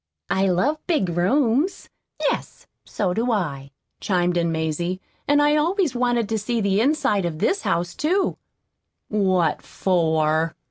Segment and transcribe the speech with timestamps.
[0.31, 1.87] "I love big rooms."
[2.21, 3.69] "Yes, so do I,"
[3.99, 4.99] chimed in Mazie.
[5.27, 8.35] "And I always wanted to see the inside of this house, too."
[9.09, 10.55] "What for?"